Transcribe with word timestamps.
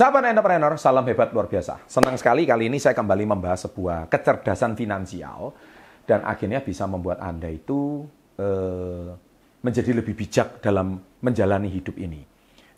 Sahabat 0.00 0.32
entrepreneur, 0.32 0.80
salam 0.80 1.04
hebat 1.12 1.28
luar 1.28 1.44
biasa. 1.44 1.84
Senang 1.84 2.16
sekali 2.16 2.48
kali 2.48 2.72
ini 2.72 2.80
saya 2.80 2.96
kembali 2.96 3.36
membahas 3.36 3.68
sebuah 3.68 4.08
kecerdasan 4.08 4.72
finansial 4.72 5.52
dan 6.08 6.24
akhirnya 6.24 6.64
bisa 6.64 6.88
membuat 6.88 7.20
Anda 7.20 7.52
itu 7.52 8.08
eh, 8.40 9.12
menjadi 9.60 10.00
lebih 10.00 10.16
bijak 10.16 10.64
dalam 10.64 10.96
menjalani 11.20 11.68
hidup 11.68 12.00
ini. 12.00 12.24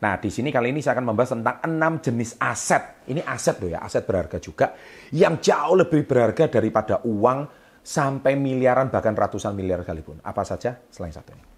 Nah, 0.02 0.18
di 0.18 0.34
sini 0.34 0.50
kali 0.50 0.74
ini 0.74 0.82
saya 0.82 0.98
akan 0.98 1.14
membahas 1.14 1.30
tentang 1.38 1.62
enam 1.62 2.02
jenis 2.02 2.42
aset. 2.42 3.06
Ini 3.06 3.22
aset 3.22 3.54
loh 3.62 3.70
ya, 3.70 3.86
aset 3.86 4.02
berharga 4.02 4.42
juga 4.42 4.74
yang 5.14 5.38
jauh 5.38 5.78
lebih 5.78 6.02
berharga 6.02 6.50
daripada 6.50 7.06
uang 7.06 7.46
sampai 7.86 8.34
miliaran 8.34 8.90
bahkan 8.90 9.14
ratusan 9.14 9.54
miliar 9.54 9.86
sekalipun. 9.86 10.18
Apa 10.26 10.42
saja 10.42 10.74
selain 10.90 11.14
satu 11.14 11.38
ini? 11.38 11.51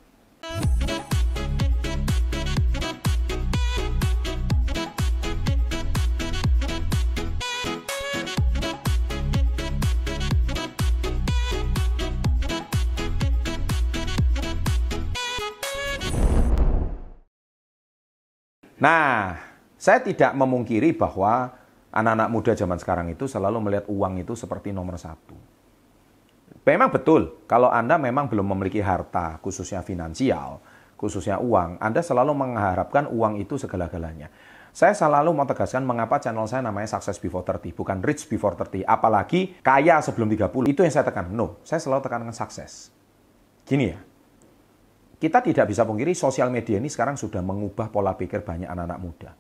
Nah, 18.85 19.41
saya 19.81 20.05
tidak 20.05 20.37
memungkiri 20.37 20.93
bahwa 20.93 21.57
anak-anak 21.89 22.29
muda 22.29 22.53
zaman 22.53 22.77
sekarang 22.77 23.09
itu 23.09 23.25
selalu 23.25 23.65
melihat 23.65 23.89
uang 23.89 24.21
itu 24.21 24.37
seperti 24.37 24.77
nomor 24.77 25.01
satu. 25.01 25.33
Memang 26.69 26.93
betul, 26.93 27.41
kalau 27.49 27.73
Anda 27.73 27.97
memang 27.97 28.29
belum 28.29 28.45
memiliki 28.45 28.85
harta, 28.85 29.41
khususnya 29.41 29.81
finansial, 29.81 30.61
khususnya 31.01 31.41
uang, 31.41 31.81
Anda 31.81 32.05
selalu 32.05 32.37
mengharapkan 32.37 33.09
uang 33.09 33.41
itu 33.41 33.57
segala-galanya. 33.57 34.29
Saya 34.75 34.93
selalu 34.93 35.33
mau 35.33 35.49
tegaskan 35.49 35.87
mengapa 35.87 36.21
channel 36.21 36.45
saya 36.45 36.61
namanya 36.61 36.99
Success 36.99 37.17
Before 37.17 37.47
30, 37.47 37.73
bukan 37.73 38.05
Rich 38.05 38.29
Before 38.29 38.53
30. 38.53 38.85
Apalagi 38.85 39.65
kaya 39.65 40.03
sebelum 40.05 40.29
30. 40.29 40.51
Itu 40.69 40.85
yang 40.85 40.93
saya 40.93 41.09
tekan. 41.09 41.33
No, 41.33 41.57
saya 41.65 41.81
selalu 41.81 42.05
tekankan 42.05 42.37
sukses. 42.37 42.93
Gini 43.65 43.97
ya, 43.97 43.99
kita 45.25 45.41
tidak 45.41 45.73
bisa 45.73 45.89
pungkiri 45.89 46.13
sosial 46.13 46.53
media 46.53 46.77
ini 46.77 46.93
sekarang 46.93 47.17
sudah 47.17 47.41
mengubah 47.41 47.89
pola 47.89 48.13
pikir 48.13 48.45
banyak 48.45 48.69
anak-anak 48.69 49.01
muda. 49.01 49.31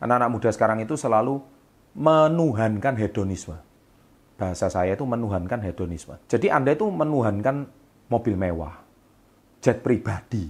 Anak-anak 0.00 0.30
muda 0.32 0.48
sekarang 0.48 0.80
itu 0.80 0.96
selalu 0.96 1.36
menuhankan 1.92 2.96
hedonisme. 2.96 3.52
Bahasa 4.40 4.72
saya 4.72 4.96
itu 4.96 5.04
menuhankan 5.04 5.60
hedonisme. 5.60 6.16
Jadi 6.32 6.48
Anda 6.48 6.72
itu 6.72 6.88
menuhankan 6.88 7.68
mobil 8.08 8.40
mewah, 8.40 8.72
jet 9.60 9.84
pribadi. 9.84 10.48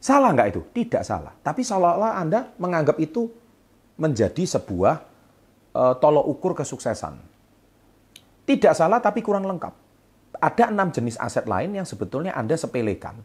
Salah 0.00 0.32
nggak 0.32 0.48
itu? 0.56 0.64
Tidak 0.72 1.04
salah. 1.04 1.36
Tapi 1.44 1.60
seolah-olah 1.60 2.16
Anda 2.16 2.48
menganggap 2.56 2.96
itu 3.04 3.28
menjadi 4.00 4.40
sebuah 4.40 4.94
uh, 5.76 5.94
tolok 6.00 6.24
ukur 6.32 6.56
kesuksesan. 6.56 7.20
Tidak 8.48 8.72
salah 8.72 9.04
tapi 9.04 9.20
kurang 9.20 9.44
lengkap. 9.44 9.74
Ada 10.40 10.72
enam 10.72 10.88
jenis 10.88 11.20
aset 11.20 11.44
lain 11.44 11.76
yang 11.76 11.84
sebetulnya 11.84 12.32
Anda 12.32 12.56
sepelekan 12.56 13.20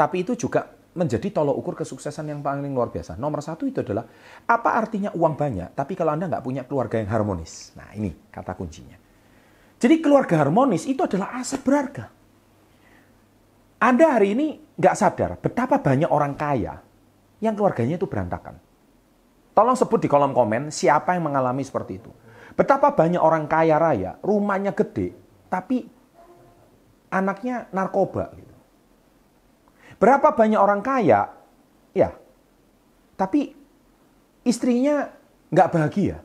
tapi 0.00 0.24
itu 0.24 0.32
juga 0.32 0.64
menjadi 0.96 1.28
tolok 1.28 1.60
ukur 1.60 1.74
kesuksesan 1.84 2.32
yang 2.32 2.40
paling 2.40 2.72
luar 2.72 2.88
biasa. 2.88 3.20
Nomor 3.20 3.44
satu 3.44 3.68
itu 3.68 3.84
adalah, 3.84 4.08
apa 4.48 4.70
artinya 4.72 5.12
uang 5.12 5.36
banyak, 5.36 5.76
tapi 5.76 5.92
kalau 5.92 6.16
Anda 6.16 6.32
nggak 6.32 6.40
punya 6.40 6.64
keluarga 6.64 6.96
yang 6.96 7.12
harmonis. 7.12 7.76
Nah 7.76 7.92
ini 7.92 8.08
kata 8.32 8.56
kuncinya. 8.56 8.96
Jadi 9.76 10.00
keluarga 10.00 10.40
harmonis 10.40 10.88
itu 10.88 11.04
adalah 11.04 11.36
aset 11.36 11.60
berharga. 11.60 12.08
Anda 13.80 14.16
hari 14.16 14.32
ini 14.32 14.46
nggak 14.80 14.96
sadar 14.96 15.36
betapa 15.36 15.80
banyak 15.80 16.08
orang 16.08 16.32
kaya 16.36 16.80
yang 17.44 17.52
keluarganya 17.52 18.00
itu 18.00 18.08
berantakan. 18.08 18.56
Tolong 19.52 19.76
sebut 19.76 20.00
di 20.00 20.08
kolom 20.08 20.32
komen 20.32 20.72
siapa 20.72 21.12
yang 21.12 21.28
mengalami 21.28 21.60
seperti 21.60 22.00
itu. 22.00 22.12
Betapa 22.56 22.92
banyak 22.92 23.20
orang 23.20 23.44
kaya 23.48 23.76
raya, 23.76 24.16
rumahnya 24.20 24.72
gede, 24.72 25.12
tapi 25.48 25.84
anaknya 27.08 27.68
narkoba. 27.72 28.32
Gitu. 28.36 28.49
Berapa 30.00 30.32
banyak 30.32 30.56
orang 30.56 30.80
kaya, 30.80 31.28
ya, 31.92 32.16
tapi 33.20 33.52
istrinya 34.48 35.12
nggak 35.52 35.68
bahagia. 35.76 36.24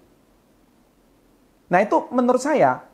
Nah 1.67 1.79
itu 1.83 2.07
menurut 2.15 2.39
saya 2.39 2.87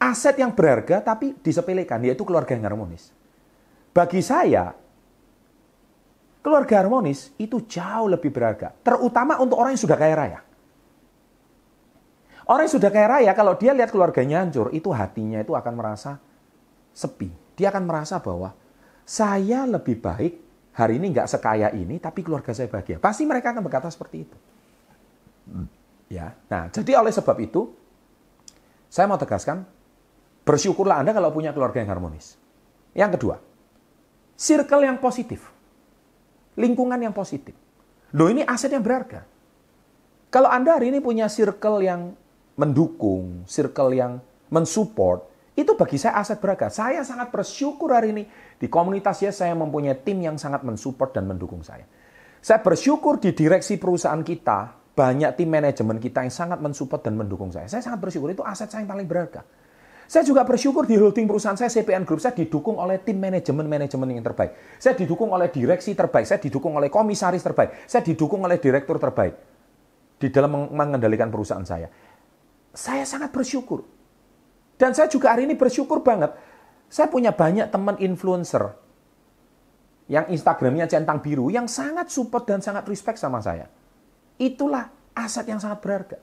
aset 0.00 0.40
yang 0.40 0.56
berharga 0.56 1.04
tapi 1.04 1.36
disepelekan, 1.36 2.00
yaitu 2.00 2.24
keluarga 2.24 2.56
yang 2.56 2.64
harmonis. 2.64 3.12
Bagi 3.92 4.24
saya, 4.24 4.72
keluarga 6.40 6.80
harmonis 6.80 7.36
itu 7.36 7.60
jauh 7.68 8.08
lebih 8.08 8.32
berharga. 8.32 8.72
Terutama 8.80 9.36
untuk 9.36 9.60
orang 9.60 9.76
yang 9.76 9.84
sudah 9.84 10.00
kaya 10.00 10.16
raya. 10.16 10.40
Orang 12.48 12.68
yang 12.68 12.74
sudah 12.76 12.88
kaya 12.88 13.08
raya, 13.20 13.32
kalau 13.36 13.56
dia 13.56 13.76
lihat 13.76 13.92
keluarganya 13.92 14.40
hancur, 14.40 14.72
itu 14.72 14.88
hatinya 14.92 15.44
itu 15.44 15.52
akan 15.52 15.72
merasa 15.76 16.20
sepi. 16.92 17.28
Dia 17.56 17.68
akan 17.68 17.84
merasa 17.84 18.16
bahwa 18.20 18.52
saya 19.04 19.68
lebih 19.68 20.00
baik 20.00 20.32
hari 20.74 20.98
ini 20.98 21.14
nggak 21.14 21.28
sekaya 21.28 21.70
ini, 21.70 22.00
tapi 22.02 22.24
keluarga 22.24 22.50
saya 22.50 22.66
bahagia. 22.66 22.98
Pasti 22.98 23.28
mereka 23.28 23.54
akan 23.54 23.62
berkata 23.62 23.88
seperti 23.92 24.16
itu. 24.24 24.36
Hmm. 25.48 25.68
Ya, 26.08 26.36
nah 26.48 26.68
jadi 26.68 27.00
oleh 27.00 27.12
sebab 27.12 27.36
itu, 27.40 27.72
saya 28.88 29.08
mau 29.08 29.20
tegaskan, 29.20 29.64
bersyukurlah 30.44 31.00
Anda 31.00 31.12
kalau 31.16 31.32
punya 31.32 31.52
keluarga 31.52 31.80
yang 31.80 31.90
harmonis. 31.92 32.36
Yang 32.92 33.20
kedua, 33.20 33.36
circle 34.36 34.82
yang 34.84 34.98
positif. 35.00 35.50
Lingkungan 36.54 37.00
yang 37.02 37.10
positif. 37.10 37.56
Loh 38.14 38.30
ini 38.30 38.46
aset 38.46 38.70
yang 38.70 38.84
berharga. 38.84 39.26
Kalau 40.30 40.46
Anda 40.46 40.78
hari 40.78 40.94
ini 40.94 41.02
punya 41.02 41.26
circle 41.26 41.82
yang 41.82 42.14
mendukung, 42.54 43.42
circle 43.50 43.90
yang 43.90 44.22
mensupport, 44.54 45.26
itu 45.54 45.78
bagi 45.78 45.96
saya 46.02 46.18
aset 46.18 46.42
berharga. 46.42 46.66
Saya 46.66 47.06
sangat 47.06 47.30
bersyukur 47.30 47.94
hari 47.94 48.10
ini 48.10 48.26
di 48.58 48.66
komunitas 48.66 49.22
ya 49.22 49.30
saya 49.30 49.54
mempunyai 49.54 50.02
tim 50.02 50.18
yang 50.18 50.34
sangat 50.34 50.66
mensupport 50.66 51.14
dan 51.14 51.30
mendukung 51.30 51.62
saya. 51.62 51.86
Saya 52.42 52.60
bersyukur 52.60 53.22
di 53.22 53.30
direksi 53.32 53.78
perusahaan 53.78 54.20
kita, 54.20 54.74
banyak 54.98 55.30
tim 55.38 55.48
manajemen 55.48 56.02
kita 56.02 56.26
yang 56.26 56.34
sangat 56.34 56.58
mensupport 56.58 57.00
dan 57.06 57.14
mendukung 57.14 57.54
saya. 57.54 57.70
Saya 57.70 57.86
sangat 57.86 58.02
bersyukur, 58.02 58.34
itu 58.34 58.42
aset 58.42 58.68
saya 58.68 58.82
yang 58.82 58.90
paling 58.90 59.06
berharga. 59.06 59.46
Saya 60.04 60.20
juga 60.26 60.44
bersyukur 60.44 60.84
di 60.84 61.00
holding 61.00 61.24
perusahaan 61.24 61.56
saya, 61.56 61.72
CPN 61.72 62.04
Group, 62.04 62.20
saya 62.20 62.36
didukung 62.36 62.76
oleh 62.76 63.00
tim 63.00 63.16
manajemen-manajemen 63.16 64.20
yang 64.20 64.26
terbaik. 64.26 64.52
Saya 64.76 64.92
didukung 64.92 65.32
oleh 65.32 65.48
direksi 65.48 65.96
terbaik, 65.96 66.28
saya 66.28 66.42
didukung 66.42 66.76
oleh 66.76 66.92
komisaris 66.92 67.40
terbaik, 67.40 67.88
saya 67.88 68.04
didukung 68.04 68.44
oleh 68.44 68.60
direktur 68.60 69.00
terbaik 69.00 69.34
di 70.20 70.28
dalam 70.28 70.68
mengendalikan 70.68 71.32
perusahaan 71.32 71.64
saya. 71.64 71.88
Saya 72.74 73.06
sangat 73.08 73.32
bersyukur. 73.32 73.93
Dan 74.74 74.90
saya 74.92 75.06
juga 75.06 75.34
hari 75.34 75.46
ini 75.46 75.54
bersyukur 75.54 76.02
banget 76.02 76.34
saya 76.94 77.10
punya 77.10 77.34
banyak 77.34 77.74
teman 77.74 77.98
influencer 77.98 78.70
yang 80.06 80.28
Instagramnya 80.28 80.86
centang 80.86 81.18
biru 81.18 81.48
yang 81.48 81.66
sangat 81.66 82.12
support 82.12 82.44
dan 82.44 82.60
sangat 82.60 82.86
respect 82.86 83.16
sama 83.16 83.40
saya. 83.40 83.66
Itulah 84.36 84.92
aset 85.16 85.48
yang 85.48 85.58
sangat 85.58 85.80
berharga. 85.80 86.18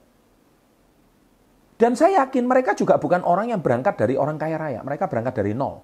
Dan 1.81 1.97
saya 1.97 2.23
yakin 2.23 2.45
mereka 2.45 2.77
juga 2.77 3.01
bukan 3.01 3.25
orang 3.25 3.49
yang 3.49 3.59
berangkat 3.59 3.97
dari 3.97 4.13
orang 4.13 4.37
kaya 4.37 4.55
raya. 4.55 4.79
Mereka 4.85 5.09
berangkat 5.09 5.33
dari 5.33 5.57
nol. 5.57 5.81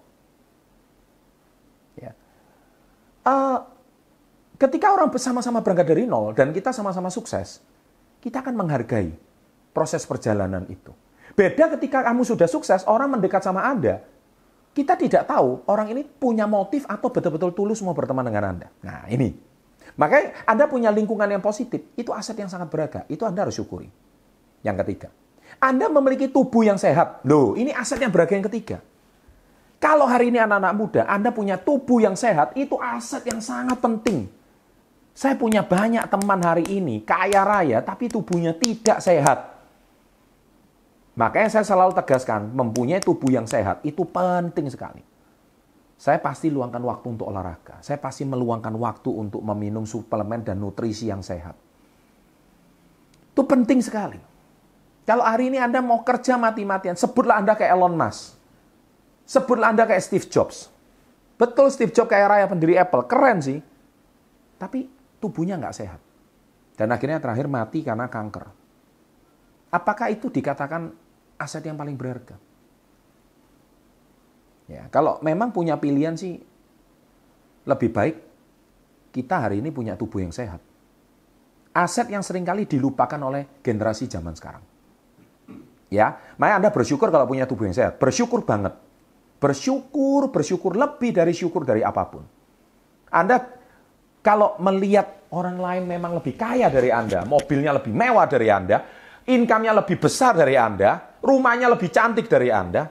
Ya. 1.97 2.13
Uh, 3.25 3.65
ketika 4.61 4.93
orang 4.93 5.09
bersama-sama 5.09 5.65
berangkat 5.65 5.89
dari 5.89 6.05
nol 6.05 6.37
dan 6.37 6.53
kita 6.53 6.69
sama-sama 6.69 7.09
sukses, 7.09 7.65
kita 8.21 8.45
akan 8.45 8.53
menghargai 8.53 9.09
proses 9.73 10.05
perjalanan 10.05 10.69
itu. 10.69 10.93
Beda 11.37 11.69
ketika 11.77 12.01
kamu 12.01 12.25
sudah 12.25 12.49
sukses, 12.49 12.81
orang 12.89 13.13
mendekat 13.13 13.45
sama 13.45 13.61
Anda, 13.61 14.01
kita 14.73 14.97
tidak 14.97 15.29
tahu 15.29 15.61
orang 15.69 15.93
ini 15.93 16.01
punya 16.01 16.49
motif 16.49 16.89
atau 16.89 17.13
betul-betul 17.13 17.53
tulus 17.53 17.77
mau 17.85 17.93
berteman 17.93 18.25
dengan 18.25 18.57
Anda. 18.57 18.67
Nah, 18.81 19.05
ini. 19.05 19.37
Makanya 20.01 20.49
Anda 20.49 20.65
punya 20.65 20.89
lingkungan 20.89 21.29
yang 21.29 21.41
positif, 21.45 21.93
itu 21.93 22.09
aset 22.09 22.41
yang 22.41 22.49
sangat 22.49 22.73
berharga. 22.73 23.05
Itu 23.05 23.21
Anda 23.21 23.45
harus 23.45 23.53
syukuri. 23.53 23.85
Yang 24.65 24.81
ketiga, 24.81 25.09
Anda 25.61 25.85
memiliki 25.93 26.25
tubuh 26.25 26.65
yang 26.65 26.81
sehat. 26.81 27.21
Loh, 27.21 27.53
ini 27.53 27.69
aset 27.69 28.01
yang 28.01 28.09
berharga 28.09 28.33
yang 28.33 28.47
ketiga. 28.49 28.77
Kalau 29.77 30.09
hari 30.09 30.33
ini 30.33 30.41
anak-anak 30.41 30.73
muda, 30.73 31.01
Anda 31.05 31.29
punya 31.29 31.61
tubuh 31.61 32.01
yang 32.01 32.17
sehat, 32.17 32.57
itu 32.57 32.81
aset 32.81 33.21
yang 33.29 33.37
sangat 33.45 33.77
penting. 33.77 34.25
Saya 35.13 35.37
punya 35.37 35.61
banyak 35.61 36.01
teman 36.09 36.41
hari 36.41 36.65
ini, 36.65 37.05
kaya 37.05 37.45
raya, 37.45 37.81
tapi 37.85 38.09
tubuhnya 38.09 38.57
tidak 38.57 39.01
sehat. 39.01 39.56
Makanya 41.17 41.49
saya 41.49 41.65
selalu 41.65 41.97
tegaskan, 41.97 42.53
mempunyai 42.53 43.01
tubuh 43.01 43.33
yang 43.33 43.49
sehat 43.49 43.81
itu 43.81 44.05
penting 44.05 44.69
sekali. 44.69 45.01
Saya 45.97 46.21
pasti 46.21 46.53
luangkan 46.53 46.77
waktu 46.85 47.17
untuk 47.17 47.25
olahraga. 47.25 47.81
Saya 47.81 47.97
pasti 47.97 48.21
meluangkan 48.21 48.69
waktu 48.77 49.09
untuk 49.09 49.41
meminum 49.41 49.81
suplemen 49.89 50.45
dan 50.45 50.61
nutrisi 50.61 51.09
yang 51.09 51.25
sehat. 51.25 51.57
Itu 53.33 53.41
penting 53.49 53.81
sekali. 53.81 54.21
Kalau 55.09 55.25
hari 55.25 55.49
ini 55.49 55.57
Anda 55.57 55.81
mau 55.81 56.05
kerja 56.05 56.37
mati-matian, 56.37 56.93
sebutlah 56.93 57.41
Anda 57.41 57.57
kayak 57.57 57.73
Elon 57.73 57.97
Musk. 57.97 58.37
Sebutlah 59.25 59.73
Anda 59.73 59.89
kayak 59.89 60.05
Steve 60.05 60.29
Jobs. 60.29 60.69
Betul 61.33 61.73
Steve 61.73 61.89
Jobs 61.89 62.13
kayak 62.13 62.29
raya 62.29 62.45
pendiri 62.45 62.77
Apple, 62.77 63.09
keren 63.09 63.41
sih. 63.41 63.57
Tapi 64.61 64.85
tubuhnya 65.17 65.57
nggak 65.57 65.73
sehat. 65.73 65.97
Dan 66.77 66.93
akhirnya 66.93 67.17
terakhir 67.17 67.49
mati 67.49 67.81
karena 67.81 68.05
kanker. 68.05 68.45
Apakah 69.73 70.13
itu 70.13 70.29
dikatakan 70.29 71.06
aset 71.37 71.63
yang 71.65 71.77
paling 71.77 71.95
berharga? 71.95 72.35
Ya, 74.67 74.91
kalau 74.91 75.23
memang 75.23 75.55
punya 75.55 75.79
pilihan 75.79 76.19
sih 76.19 76.35
lebih 77.63 77.89
baik 77.95 78.15
kita 79.15 79.47
hari 79.47 79.63
ini 79.63 79.71
punya 79.71 79.95
tubuh 79.95 80.21
yang 80.21 80.35
sehat. 80.35 80.59
Aset 81.71 82.11
yang 82.11 82.21
sering 82.21 82.43
kali 82.43 82.67
dilupakan 82.67 83.17
oleh 83.21 83.63
generasi 83.63 84.11
zaman 84.11 84.35
sekarang. 84.35 84.61
Ya, 85.87 86.19
makanya 86.35 86.67
Anda 86.67 86.69
bersyukur 86.73 87.07
kalau 87.07 87.23
punya 87.23 87.47
tubuh 87.47 87.69
yang 87.69 87.77
sehat. 87.77 87.95
Bersyukur 87.95 88.43
banget. 88.43 88.75
Bersyukur, 89.39 90.33
bersyukur 90.33 90.75
lebih 90.75 91.15
dari 91.15 91.31
syukur 91.31 91.63
dari 91.63 91.79
apa 91.85 92.03
pun. 92.09 92.23
Anda 93.07 93.39
kalau 94.19 94.59
melihat 94.59 95.31
orang 95.31 95.55
lain 95.55 95.83
memang 95.87 96.19
lebih 96.19 96.35
kaya 96.35 96.67
dari 96.67 96.91
Anda, 96.91 97.23
mobilnya 97.23 97.71
lebih 97.71 97.95
mewah 97.95 98.27
dari 98.27 98.51
Anda, 98.51 98.83
income-nya 99.23 99.71
lebih 99.79 99.95
besar 99.95 100.35
dari 100.35 100.59
Anda, 100.59 101.06
rumahnya 101.21 101.71
lebih 101.71 101.89
cantik 101.89 102.29
dari 102.29 102.51
Anda, 102.53 102.89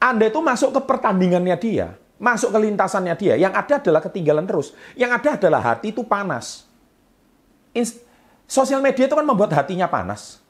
Anda 0.00 0.24
itu 0.28 0.40
masuk 0.40 0.76
ke 0.76 0.80
pertandingannya 0.84 1.56
dia, 1.60 1.92
masuk 2.16 2.52
ke 2.52 2.58
lintasannya 2.64 3.14
dia. 3.20 3.34
Yang 3.36 3.52
ada 3.56 3.74
adalah 3.80 4.00
ketinggalan 4.00 4.44
terus. 4.48 4.72
Yang 4.96 5.10
ada 5.20 5.30
adalah 5.36 5.60
hati 5.60 5.92
itu 5.92 6.00
panas. 6.04 6.64
Sosial 8.50 8.82
media 8.82 9.06
itu 9.06 9.14
kan 9.14 9.22
membuat 9.22 9.54
hatinya 9.54 9.86
panas. 9.86 10.42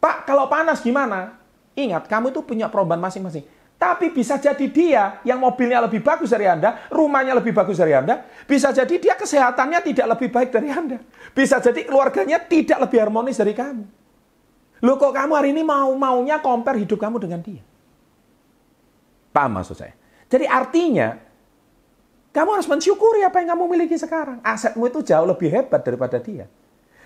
Pak, 0.00 0.24
kalau 0.24 0.48
panas 0.48 0.80
gimana? 0.80 1.36
Ingat, 1.76 2.08
kamu 2.08 2.32
itu 2.32 2.40
punya 2.42 2.66
perubahan 2.72 2.98
masing-masing. 3.00 3.44
Tapi 3.82 4.14
bisa 4.14 4.38
jadi 4.38 4.66
dia 4.70 5.18
yang 5.26 5.42
mobilnya 5.42 5.82
lebih 5.82 6.06
bagus 6.06 6.30
dari 6.30 6.46
Anda, 6.46 6.86
rumahnya 6.86 7.34
lebih 7.34 7.50
bagus 7.50 7.82
dari 7.82 7.90
Anda, 7.90 8.22
bisa 8.46 8.70
jadi 8.70 8.94
dia 8.94 9.14
kesehatannya 9.18 9.82
tidak 9.82 10.06
lebih 10.14 10.30
baik 10.30 10.54
dari 10.54 10.70
Anda. 10.70 11.02
Bisa 11.34 11.58
jadi 11.58 11.82
keluarganya 11.82 12.38
tidak 12.38 12.78
lebih 12.86 13.02
harmonis 13.02 13.42
dari 13.42 13.50
kamu. 13.50 14.01
Loh 14.82 14.98
kok 14.98 15.14
kamu 15.14 15.32
hari 15.38 15.48
ini 15.54 15.62
mau-maunya 15.62 16.42
compare 16.42 16.82
hidup 16.82 16.98
kamu 16.98 17.22
dengan 17.22 17.38
dia? 17.38 17.62
Paham 19.30 19.62
maksud 19.62 19.78
saya? 19.78 19.94
Jadi 20.26 20.44
artinya, 20.44 21.14
kamu 22.34 22.50
harus 22.58 22.66
mensyukuri 22.66 23.22
apa 23.22 23.38
yang 23.38 23.54
kamu 23.54 23.64
miliki 23.70 23.94
sekarang. 23.94 24.42
Asetmu 24.42 24.90
itu 24.90 25.06
jauh 25.06 25.24
lebih 25.24 25.48
hebat 25.54 25.86
daripada 25.86 26.18
dia. 26.18 26.50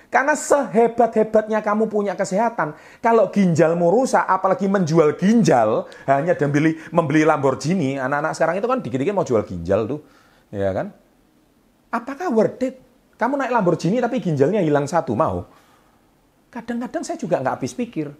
Karena 0.07 0.39
sehebat-hebatnya 0.39 1.61
kamu 1.67 1.91
punya 1.91 2.15
kesehatan, 2.15 2.79
kalau 3.03 3.27
ginjalmu 3.35 3.91
rusak, 3.91 4.23
apalagi 4.23 4.71
menjual 4.71 5.19
ginjal, 5.19 5.91
hanya 6.07 6.39
membeli, 6.39 6.79
membeli 6.95 7.27
Lamborghini, 7.27 7.99
anak-anak 7.99 8.33
sekarang 8.39 8.57
itu 8.63 8.69
kan 8.71 8.79
dikit-dikit 8.81 9.13
mau 9.13 9.27
jual 9.27 9.43
ginjal 9.43 9.91
tuh. 9.91 10.01
Ya 10.55 10.71
kan? 10.71 10.95
Apakah 11.91 12.31
worth 12.31 12.63
it? 12.63 12.79
Kamu 13.19 13.35
naik 13.35 13.51
Lamborghini 13.51 13.99
tapi 13.99 14.23
ginjalnya 14.23 14.63
hilang 14.63 14.87
satu, 14.87 15.19
mau? 15.19 15.66
Kadang-kadang 16.51 17.03
saya 17.03 17.19
juga 17.21 17.43
nggak 17.43 17.55
habis 17.61 17.73
pikir. 17.77 18.11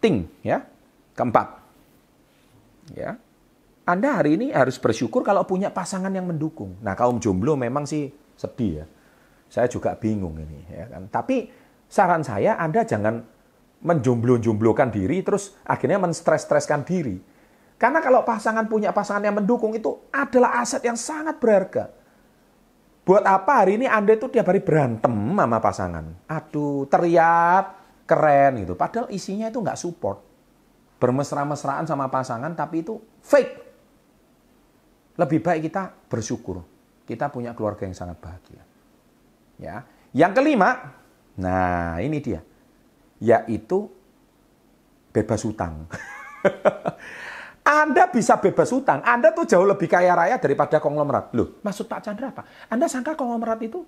Ting, 0.00 0.28
ya. 0.44 0.64
Keempat. 1.16 1.60
Ya. 2.94 3.18
Anda 3.84 4.22
hari 4.22 4.38
ini 4.38 4.54
harus 4.54 4.78
bersyukur 4.78 5.26
kalau 5.26 5.42
punya 5.44 5.72
pasangan 5.72 6.12
yang 6.14 6.28
mendukung. 6.30 6.78
Nah, 6.80 6.94
kaum 6.94 7.18
jomblo 7.18 7.58
memang 7.58 7.84
sih 7.88 8.12
sedih 8.38 8.84
ya 8.84 8.86
saya 9.50 9.66
juga 9.66 9.98
bingung 9.98 10.38
ini 10.38 10.62
ya 10.70 10.86
kan. 10.86 11.10
Tapi 11.10 11.50
saran 11.90 12.22
saya 12.22 12.54
Anda 12.56 12.86
jangan 12.86 13.18
menjomblo-jomblokan 13.82 14.94
diri 14.94 15.26
terus 15.26 15.58
akhirnya 15.66 15.98
menstres-streskan 15.98 16.86
diri. 16.86 17.18
Karena 17.74 17.98
kalau 17.98 18.22
pasangan 18.22 18.70
punya 18.70 18.94
pasangan 18.94 19.26
yang 19.26 19.42
mendukung 19.42 19.74
itu 19.74 20.06
adalah 20.14 20.62
aset 20.62 20.86
yang 20.86 20.96
sangat 20.96 21.42
berharga. 21.42 21.90
Buat 23.10 23.26
apa 23.26 23.66
hari 23.66 23.74
ini 23.74 23.90
Anda 23.90 24.14
itu 24.14 24.30
tiap 24.30 24.54
hari 24.54 24.62
berantem 24.62 25.10
sama 25.10 25.58
pasangan? 25.58 26.30
Aduh, 26.30 26.86
teriak, 26.86 27.74
keren 28.06 28.62
gitu. 28.62 28.78
Padahal 28.78 29.10
isinya 29.10 29.50
itu 29.50 29.58
nggak 29.58 29.74
support. 29.74 30.22
Bermesra-mesraan 31.02 31.90
sama 31.90 32.06
pasangan 32.06 32.54
tapi 32.54 32.86
itu 32.86 33.02
fake. 33.18 33.52
Lebih 35.18 35.42
baik 35.42 35.66
kita 35.66 35.90
bersyukur. 36.06 36.62
Kita 37.02 37.26
punya 37.34 37.50
keluarga 37.50 37.82
yang 37.82 37.98
sangat 37.98 38.14
bahagia. 38.22 38.62
Ya. 39.58 39.82
Yang 40.14 40.32
kelima, 40.38 40.94
nah 41.34 41.98
ini 41.98 42.22
dia, 42.22 42.46
yaitu 43.18 43.90
bebas 45.10 45.42
hutang. 45.42 45.90
Anda 47.70 48.10
bisa 48.10 48.42
bebas 48.42 48.74
hutang. 48.74 48.98
Anda 49.06 49.30
tuh 49.30 49.46
jauh 49.46 49.62
lebih 49.62 49.86
kaya 49.86 50.10
raya 50.18 50.42
daripada 50.42 50.82
konglomerat. 50.82 51.30
Loh, 51.38 51.62
maksud 51.62 51.86
Pak 51.86 52.02
Chandra 52.02 52.34
apa? 52.34 52.42
Anda 52.66 52.90
sangka 52.90 53.14
konglomerat 53.14 53.62
itu 53.62 53.86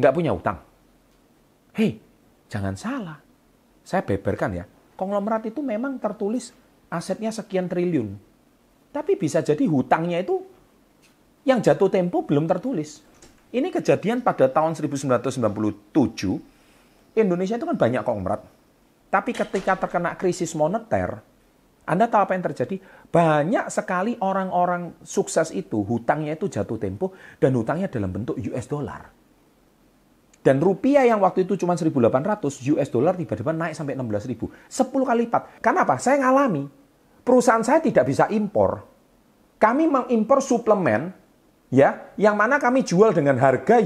nggak 0.00 0.14
punya 0.16 0.32
hutang? 0.32 0.56
Hei, 1.76 2.00
jangan 2.48 2.80
salah. 2.80 3.20
Saya 3.84 4.00
beberkan 4.00 4.56
ya. 4.56 4.64
Konglomerat 4.96 5.52
itu 5.52 5.60
memang 5.60 6.00
tertulis 6.00 6.56
asetnya 6.88 7.28
sekian 7.28 7.68
triliun. 7.68 8.16
Tapi 8.88 9.20
bisa 9.20 9.44
jadi 9.44 9.60
hutangnya 9.68 10.24
itu 10.24 10.40
yang 11.44 11.60
jatuh 11.60 11.92
tempo 11.92 12.24
belum 12.24 12.48
tertulis. 12.48 13.04
Ini 13.52 13.68
kejadian 13.68 14.24
pada 14.24 14.48
tahun 14.48 14.72
1997. 14.80 15.28
Indonesia 17.20 17.54
itu 17.60 17.66
kan 17.68 17.76
banyak 17.76 18.00
konglomerat. 18.00 18.40
Tapi 19.12 19.36
ketika 19.36 19.76
terkena 19.76 20.16
krisis 20.16 20.56
moneter, 20.56 21.20
Anda 21.90 22.06
tahu 22.06 22.22
apa 22.22 22.32
yang 22.38 22.46
terjadi? 22.46 22.78
Banyak 23.10 23.66
sekali 23.66 24.14
orang-orang 24.22 25.02
sukses 25.02 25.50
itu 25.50 25.82
hutangnya 25.82 26.38
itu 26.38 26.46
jatuh 26.46 26.78
tempo 26.78 27.10
dan 27.42 27.50
hutangnya 27.58 27.90
dalam 27.90 28.14
bentuk 28.14 28.38
US 28.38 28.70
dollar. 28.70 29.10
Dan 30.40 30.62
rupiah 30.62 31.02
yang 31.02 31.18
waktu 31.20 31.44
itu 31.44 31.58
cuma 31.58 31.74
1.800, 31.74 32.70
US 32.78 32.88
dollar 32.88 33.18
tiba-tiba 33.18 33.50
naik 33.50 33.74
sampai 33.74 33.98
16.000. 33.98 34.70
10 34.70 35.08
kali 35.10 35.26
lipat. 35.26 35.60
Kenapa? 35.60 35.98
Saya 35.98 36.22
ngalami. 36.22 36.64
Perusahaan 37.26 37.60
saya 37.60 37.82
tidak 37.82 38.06
bisa 38.08 38.30
impor. 38.30 38.86
Kami 39.60 39.84
mengimpor 39.90 40.40
suplemen 40.40 41.12
ya 41.70 42.10
yang 42.18 42.34
mana 42.34 42.58
kami 42.58 42.82
jual 42.82 43.14
dengan 43.14 43.38
harga 43.38 43.78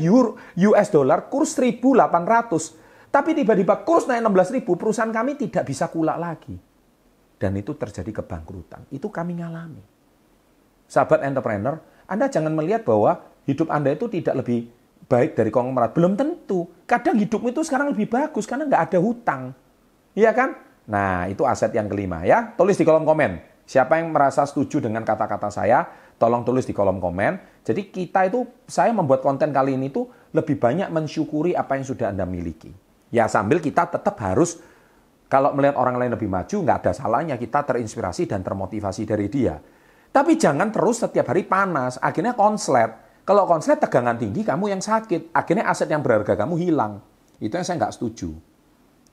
US 0.56 0.89
dollar 0.89 1.29
kurs 1.29 1.53
1.800 1.56 3.12
tapi 3.12 3.31
tiba-tiba 3.37 3.85
kurs 3.85 4.09
naik 4.09 4.25
16.000 4.25 4.65
perusahaan 4.65 5.12
kami 5.12 5.37
tidak 5.37 5.69
bisa 5.69 5.93
kulak 5.93 6.17
lagi 6.17 6.56
dan 7.39 7.53
itu 7.59 7.75
terjadi 7.75 8.23
kebangkrutan. 8.23 8.87
Itu 8.91 9.11
kami 9.11 9.41
ngalami. 9.41 9.82
Sahabat 10.87 11.25
entrepreneur 11.25 11.81
Anda 12.05 12.29
jangan 12.29 12.53
melihat 12.53 12.85
bahwa 12.85 13.25
hidup 13.49 13.73
Anda 13.73 13.97
itu 13.97 14.06
tidak 14.13 14.44
lebih 14.44 14.69
baik 15.08 15.37
dari 15.37 15.51
konglomerat. 15.51 15.97
Belum 15.97 16.15
tentu. 16.15 16.69
Kadang 16.85 17.17
hidupmu 17.17 17.51
itu 17.51 17.65
sekarang 17.65 17.93
lebih 17.93 18.08
bagus 18.08 18.44
karena 18.44 18.69
nggak 18.69 18.82
ada 18.93 18.99
hutang. 19.01 19.43
Iya 20.13 20.31
kan? 20.37 20.55
Nah 20.85 21.27
itu 21.27 21.43
aset 21.49 21.73
yang 21.73 21.89
kelima 21.89 22.23
ya. 22.23 22.53
Tulis 22.55 22.77
di 22.77 22.85
kolom 22.85 23.08
komen. 23.08 23.41
Siapa 23.65 23.97
yang 23.97 24.13
merasa 24.13 24.44
setuju 24.44 24.85
dengan 24.85 25.01
kata-kata 25.08 25.49
saya 25.49 26.05
Tolong 26.15 26.47
tulis 26.47 26.63
di 26.63 26.70
kolom 26.70 27.03
komen. 27.03 27.65
Jadi 27.67 27.91
kita 27.91 28.31
itu, 28.31 28.47
saya 28.70 28.94
membuat 28.94 29.25
konten 29.25 29.51
kali 29.51 29.75
ini 29.75 29.91
tuh 29.91 30.06
lebih 30.31 30.63
banyak 30.63 30.87
mensyukuri 30.93 31.58
apa 31.58 31.75
yang 31.75 31.85
sudah 31.87 32.15
Anda 32.15 32.23
miliki. 32.23 32.70
Ya 33.11 33.27
sambil 33.27 33.58
kita 33.58 33.91
tetap 33.91 34.15
harus, 34.23 34.63
kalau 35.29 35.57
melihat 35.57 35.77
orang 35.81 35.97
lain 35.99 36.13
lebih 36.15 36.29
maju, 36.31 36.57
nggak 36.65 36.79
ada 36.85 36.93
salahnya 36.93 37.35
kita 37.41 37.65
terinspirasi 37.65 38.29
dan 38.29 38.45
termotivasi 38.45 39.03
dari 39.09 39.27
dia. 39.27 39.57
Tapi 40.15 40.39
jangan 40.39 40.71
terus 40.71 41.03
setiap 41.03 41.35
hari 41.35 41.43
panas, 41.49 41.99
akhirnya 41.99 42.39
konslet. 42.39 43.23
Kalau 43.25 43.49
konslet 43.49 43.81
tegangan 43.81 44.21
tinggi, 44.21 44.45
kamu 44.45 44.77
yang 44.77 44.83
sakit. 44.85 45.35
Akhirnya 45.35 45.67
aset 45.67 45.89
yang 45.91 46.05
berharga 46.05 46.39
kamu 46.39 46.55
hilang. 46.61 47.01
Itu 47.41 47.57
yang 47.57 47.67
saya 47.67 47.81
nggak 47.83 47.95
setuju. 47.99 48.31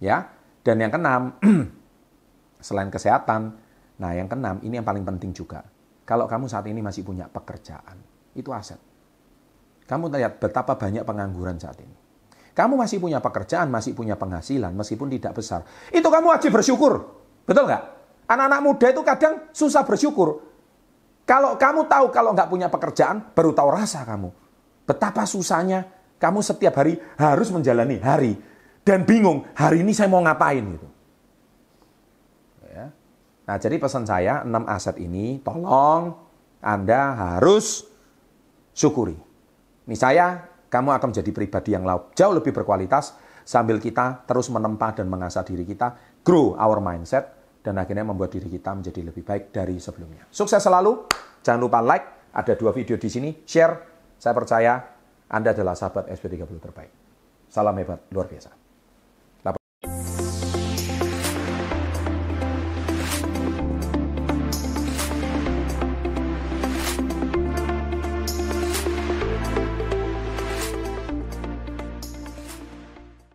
Ya, 0.01 0.29
Dan 0.61 0.77
yang 0.77 0.93
keenam, 0.93 1.33
selain 2.67 2.93
kesehatan, 2.93 3.57
nah 3.97 4.13
yang 4.13 4.29
keenam, 4.29 4.61
ini 4.61 4.77
yang 4.77 4.85
paling 4.85 5.01
penting 5.01 5.33
juga 5.33 5.65
kalau 6.11 6.27
kamu 6.27 6.51
saat 6.51 6.67
ini 6.67 6.83
masih 6.83 7.07
punya 7.07 7.31
pekerjaan, 7.31 7.95
itu 8.35 8.51
aset. 8.51 8.75
Kamu 9.87 10.11
lihat 10.11 10.43
betapa 10.43 10.75
banyak 10.75 11.07
pengangguran 11.07 11.55
saat 11.55 11.79
ini. 11.79 11.95
Kamu 12.51 12.75
masih 12.75 12.99
punya 12.99 13.23
pekerjaan, 13.23 13.71
masih 13.71 13.95
punya 13.95 14.19
penghasilan, 14.19 14.75
meskipun 14.75 15.07
tidak 15.07 15.39
besar. 15.39 15.63
Itu 15.89 16.11
kamu 16.11 16.35
wajib 16.35 16.51
bersyukur. 16.51 17.07
Betul 17.47 17.67
nggak? 17.67 17.83
Anak-anak 18.27 18.61
muda 18.63 18.87
itu 18.91 19.01
kadang 19.03 19.33
susah 19.55 19.83
bersyukur. 19.87 20.43
Kalau 21.23 21.55
kamu 21.55 21.87
tahu 21.87 22.11
kalau 22.11 22.35
nggak 22.35 22.49
punya 22.51 22.67
pekerjaan, 22.67 23.31
baru 23.31 23.55
tahu 23.55 23.69
rasa 23.71 24.03
kamu. 24.03 24.29
Betapa 24.83 25.23
susahnya 25.23 25.87
kamu 26.19 26.43
setiap 26.43 26.75
hari 26.75 26.99
harus 27.15 27.47
menjalani 27.49 27.97
hari. 28.03 28.33
Dan 28.81 29.05
bingung, 29.05 29.45
hari 29.53 29.85
ini 29.85 29.93
saya 29.93 30.09
mau 30.09 30.19
ngapain 30.25 30.65
gitu. 30.65 30.91
Nah, 33.51 33.59
jadi 33.59 33.83
pesan 33.83 34.07
saya, 34.07 34.47
enam 34.47 34.63
aset 34.63 34.95
ini 35.01 35.41
tolong 35.43 36.13
Anda 36.63 37.35
harus 37.35 37.83
syukuri. 38.71 39.17
Ini 39.83 39.95
saya, 39.97 40.50
kamu 40.71 40.95
akan 40.95 41.11
menjadi 41.11 41.31
pribadi 41.35 41.75
yang 41.75 41.83
jauh 42.15 42.31
lebih 42.31 42.55
berkualitas 42.55 43.19
sambil 43.43 43.75
kita 43.83 44.23
terus 44.23 44.47
menempa 44.47 44.95
dan 44.95 45.11
mengasah 45.11 45.43
diri 45.43 45.67
kita, 45.67 45.99
grow 46.23 46.55
our 46.55 46.79
mindset, 46.79 47.59
dan 47.59 47.75
akhirnya 47.75 48.07
membuat 48.07 48.31
diri 48.31 48.47
kita 48.47 48.71
menjadi 48.71 49.11
lebih 49.11 49.27
baik 49.27 49.51
dari 49.51 49.75
sebelumnya. 49.83 50.31
Sukses 50.31 50.63
selalu, 50.63 51.11
jangan 51.43 51.59
lupa 51.59 51.83
like, 51.83 52.31
ada 52.31 52.55
dua 52.55 52.71
video 52.71 52.95
di 52.95 53.11
sini, 53.11 53.43
share, 53.43 53.75
saya 54.15 54.31
percaya 54.31 54.79
Anda 55.27 55.51
adalah 55.51 55.75
sahabat 55.75 56.07
SP30 56.07 56.57
terbaik. 56.63 56.91
Salam 57.51 57.75
hebat, 57.75 58.07
luar 58.15 58.31
biasa. 58.31 58.70